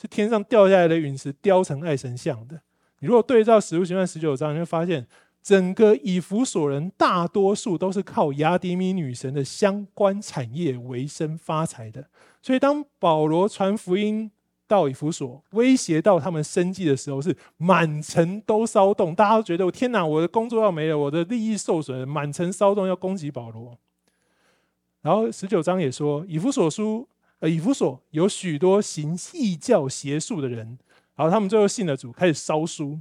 [0.00, 2.60] 是天上掉下来的陨石雕成爱神像的。
[2.98, 5.06] 你如果对照《使徒行传》十九章，你会发现
[5.42, 12.08] 整个以弗所人大多数都是靠亚底米女神的相关产业为生发财的。
[12.42, 14.30] 所以，当保罗传福音
[14.66, 23.78] 到以弗所，威胁到他们生计的时候，是满城都骚动，大家都觉得我：天哪，我的工作要没了，我的利益受损，满城骚动，要攻击保罗。
[25.00, 27.08] 然后十九章也说，以弗所书，
[27.38, 30.78] 呃，以弗所有许多行异教邪术的人。
[31.16, 32.98] 然后他们最后信了主，开始烧书，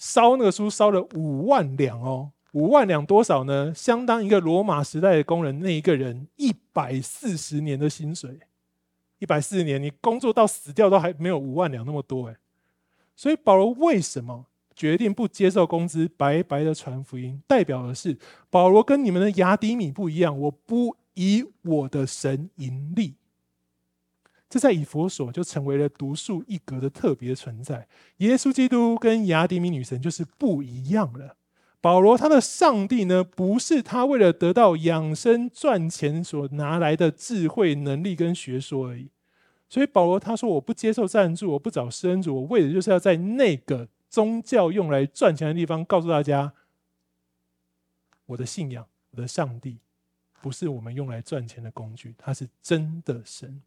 [0.00, 3.70] 烧那个书烧了五万两哦，五万两多少呢？
[3.74, 8.40] 相当一个罗马时代的工人那一个人一百四十年的薪水，
[9.18, 12.36] 一百四十年你工作到死掉都还没有五万两那么多诶。
[13.14, 17.42] 所以保罗为什么决定不接受工资，白白的传福音？
[17.46, 18.16] 代表的是
[18.48, 23.16] 保罗跟你们的亚底米不一样，我不以我的神盈利。
[24.50, 27.86] 这在以弗所就成为了独树一格的特别存在。
[28.16, 31.36] 耶稣基督跟雅典米女神就是不一样了。
[31.80, 39.08] 保罗他的上帝呢，不是他为了得到养生赚钱所拿来的智慧能力跟学说而已。
[39.68, 46.52] 所以保罗他说：“我不接受赞助，我不找施恩主，我为的就是要在那个宗教用来赚钱的地方，告诉大家，
[48.26, 49.78] 我的信仰，我的上帝，
[50.42, 53.62] 不是我们用来赚钱的工具，他是真的神。”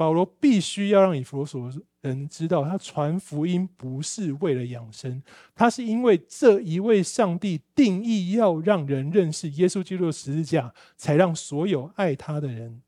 [0.00, 1.70] 保罗必须要让以弗所
[2.00, 5.22] 人知道，他传福音不是为了养生，
[5.54, 12.80] 他是因为这一位上帝定义要让人认识耶稣基督的十字架，才让所有爱他的人、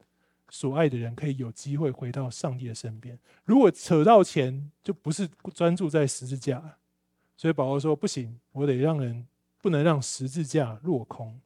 [0.48, 3.18] 所爱的人可以有机会回到上帝的身边。
[3.44, 6.78] 如果扯到钱，就不是专注在十字架。
[7.36, 9.26] 所以保罗说：“不行，我得让人
[9.60, 11.38] 不能让十字架落空。”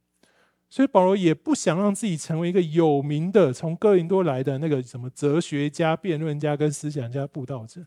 [0.69, 7.87] 所以保罗也不想让自己成为一个有名的从哥林多来的那个什么哲学家、辩论家跟思想家、布道者。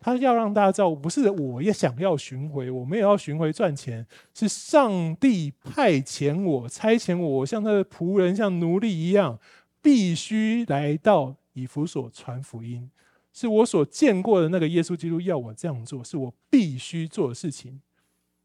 [0.00, 9.38] 他要让大家知道，不是我也想要巡回，我没有要巡回赚钱，是上帝派遣我、差遣我，我像他的仆人、像奴隶一样，
[9.82, 12.88] 必须来到以弗所传福音。
[13.32, 17.80] 是我所见过的那个耶稣基督要我这样做，是我必须做的事情。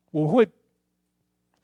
[0.09, 0.47] 我会，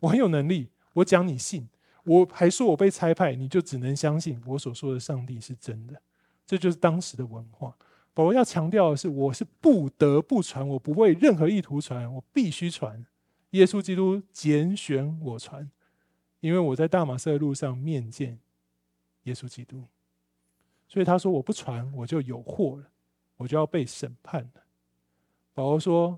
[0.02, 1.68] 我很有能力，我讲你信。
[2.10, 6.02] 我还说我被差派，你就只能相信我所说的上帝是真的，
[6.44, 7.78] 这就是当时的文化。
[8.16, 13.06] 保罗要强调的是，我是不得不传，我不为任何意图传，我必须传。
[13.52, 15.70] 耶稣基督拣选我传，
[16.40, 18.40] 因为我在大马色的路上面见
[19.26, 19.84] 耶稣基督，
[20.88, 22.86] 所以他说我不传，我就有祸了，
[23.38, 24.64] 我就要被审判了。
[25.54, 26.18] 保罗说。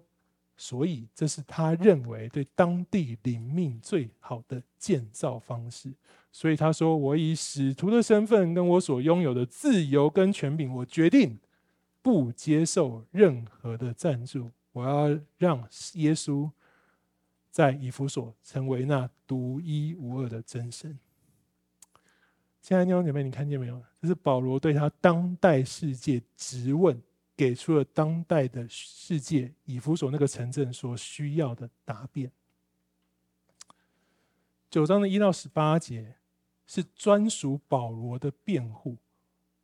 [0.62, 5.92] 所以，这是他认为对当地灵命最好的建造方式。
[6.32, 11.40] 所以他说：“我以使徒的身份，跟我所拥有的自由跟权柄，我决定
[12.04, 14.52] 不接受任何的赞助。
[14.72, 16.48] 我要让耶稣
[17.50, 21.00] 在以弗所成为那独一无二的真神。”
[22.62, 23.82] 亲爱的弟兄姐妹，你看见没有？
[24.00, 27.02] 这是保罗对他当代世界质问。
[27.42, 32.32] 给出了当代的世界以弗所那个城镇所需要的答辩。
[34.70, 36.18] 九章的一到十八节
[36.68, 38.96] 是专属保罗的辩护，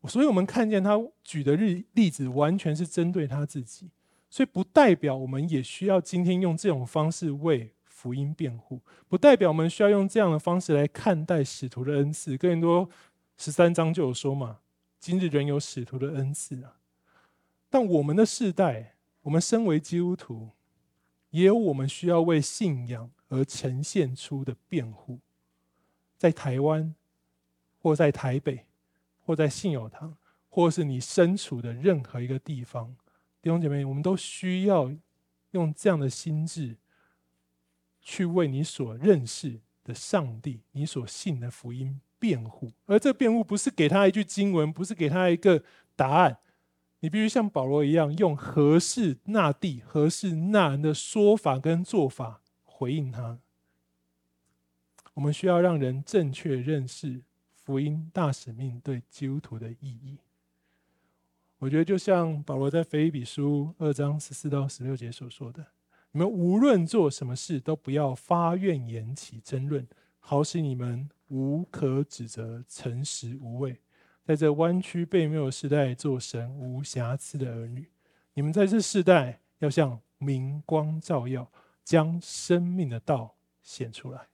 [0.08, 3.92] 所以我们看见他举的例例子完全是针对他自己，
[4.28, 12.36] 所以不代表我们也需要今天用这种方式为福音辩护，不代表我们需要用这样的方式来看待使徒的恩赐。
[12.36, 12.90] 更多
[13.38, 14.62] 十三章就有说嘛，
[15.00, 16.77] 今日仍有使徒的恩赐啊。
[17.70, 20.52] 但我们的世代，我们身为基督徒，
[21.32, 25.20] 也有我们需要为信仰而呈现出的辩护。
[26.18, 26.96] 在台湾，
[27.80, 28.66] 或在台北，
[29.26, 30.18] 或在信友堂，
[30.50, 32.96] 或是你身处的任何一个地方，
[33.42, 34.92] 弟兄姐妹，我们都需要
[35.52, 36.78] 用这样的心智，
[38.02, 42.72] 去为你所认识的上帝、你所信的福音辩护。
[42.86, 45.62] 而这辩护不是给他一句经文，不是给他一个
[45.96, 46.40] 答案。
[47.00, 53.40] 你必须像保罗一样，用何是那地、何是那人的说法跟做法回应他。
[55.14, 57.22] 我们需要让人正确认识
[57.54, 60.18] 福音大使命对基督徒的意义。
[61.60, 65.66] 我觉得就像保罗在腓立比书二章十四到十六节所说的
[66.14, 69.88] ：“你们无论做什么事，都不要发怨言起争论，
[70.20, 73.80] 好使你们无可指责，诚实无畏。”
[74.28, 77.88] 在这弯曲悖谬的时代，做神无瑕疵的儿女，
[78.34, 81.50] 你们在这世代要像明光照耀，
[81.82, 84.28] 将生命的道显出来。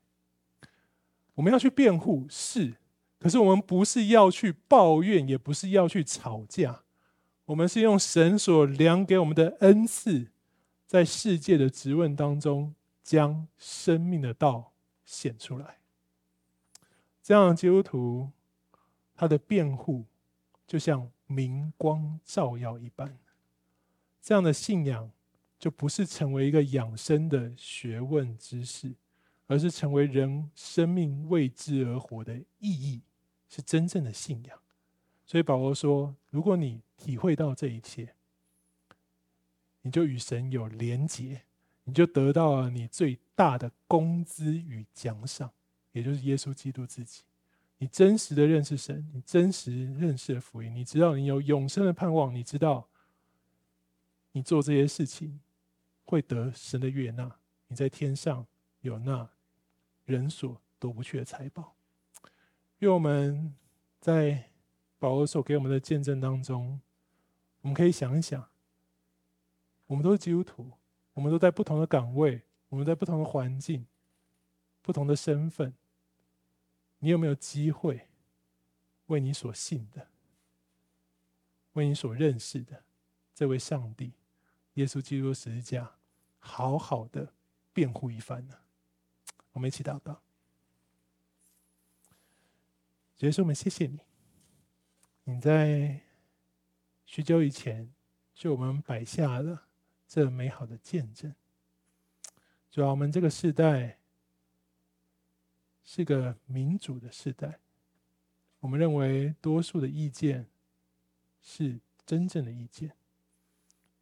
[1.35, 2.73] 我们要去辩护，是，
[3.19, 6.81] 可是我们不是要去抱怨，也不是要去吵架，
[7.45, 10.31] 我们是用神所量给我们的恩赐，
[10.87, 12.73] 在世界的质问当中，
[13.03, 14.73] 将生命的道
[15.05, 15.77] 显出来。
[17.21, 18.31] 这样基督徒，
[19.23, 20.03] 他的辩护
[20.67, 23.17] 就像明光照耀一般。
[24.21, 25.09] 这样的信仰，
[25.57, 28.93] 就不是成为一个养生的学问知识，
[29.47, 33.01] 而是成为人生命为之而活的意义，
[33.47, 34.59] 是真正的信仰。
[35.25, 38.13] 所以保罗说：“如果你体会到这一切，
[39.83, 41.43] 你就与神有连结，
[41.85, 45.49] 你就得到了你最大的工资与奖赏，
[45.93, 47.21] 也就是耶稣基督自己。
[47.83, 52.87] 你真实的认识神，你真实认识的福音，你知道你有永生的盼望，你知道
[54.31, 55.41] 你做这些事情
[56.05, 57.29] 会得神的悦纳，
[57.67, 58.47] 你在天上
[58.79, 59.29] 有那
[60.05, 61.75] 人所夺不去的财宝。
[62.79, 63.53] 愿我们
[63.99, 64.45] 在。”
[65.03, 66.79] 保罗所给我们的见证当中，
[67.59, 68.47] 我们可以想一想，
[69.85, 70.71] 我们都是基督徒，
[71.11, 73.85] 我们都在不同的岗位，我们在不同的环境、
[74.81, 75.73] 不同的身份。
[77.03, 78.07] 你有没有机会
[79.07, 80.07] 为你所信的、
[81.73, 82.81] 为你所认识的
[83.35, 84.13] 这位上帝——
[84.75, 85.97] 耶稣基督十字架，
[86.39, 87.33] 好好的
[87.73, 88.57] 辩护一番呢？
[89.51, 90.21] 我们一起祷告。
[93.17, 93.99] 主耶稣，我们谢谢你。
[95.25, 95.99] 你在
[97.05, 97.93] 许久以前，
[98.33, 99.67] 就我们摆下了
[100.07, 101.35] 这美好的见证。
[102.71, 103.99] 主啊，我们这个时代
[105.83, 107.59] 是个民主的时代，
[108.59, 110.47] 我们认为多数的意见
[111.41, 112.95] 是真正的意见。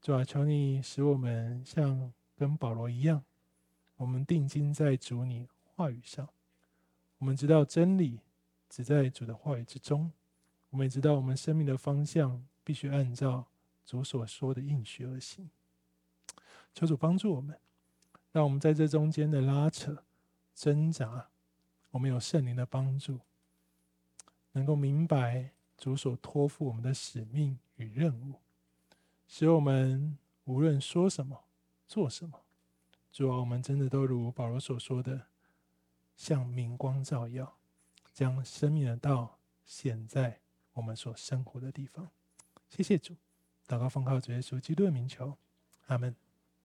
[0.01, 3.23] 主啊，求你使我们像跟保罗一样，
[3.97, 6.29] 我们定睛在主你话语上，
[7.17, 8.19] 我们知道真理
[8.69, 10.11] 只在主的话语之中。
[10.69, 13.47] 我们也知道，我们生命的方向必须按照
[13.86, 15.49] 主所说的应许而行。
[16.73, 17.59] 求主帮助我们，
[18.32, 20.05] 让我们在这中间的拉扯、
[20.55, 21.30] 挣扎，
[21.91, 23.19] 我们有圣灵的帮助，
[24.53, 28.35] 能够明白主所托付我们的使命与任务，
[29.27, 31.43] 使我们无论说什么、
[31.87, 32.41] 做什么，
[33.11, 35.27] 主啊，我们真的都如保罗所说的，
[36.15, 37.57] 像明光照耀，
[38.13, 40.39] 将生命的道显在。
[40.73, 42.09] 我们所生活的地方，
[42.69, 43.13] 谢谢主，
[43.67, 45.37] 祷告奉靠主耶稣基督的名求，
[45.87, 46.15] 阿门。